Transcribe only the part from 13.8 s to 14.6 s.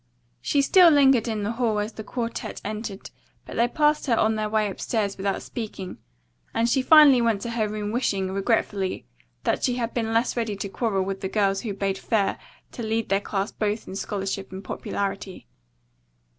in scholarship